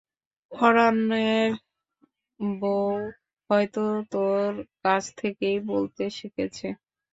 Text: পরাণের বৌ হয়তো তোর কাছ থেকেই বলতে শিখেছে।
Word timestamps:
পরাণের 0.51 1.51
বৌ 2.55 2.91
হয়তো 3.49 3.83
তোর 4.11 4.49
কাছ 4.83 5.03
থেকেই 5.17 5.57
বলতে 5.71 6.03
শিখেছে। 6.17 6.67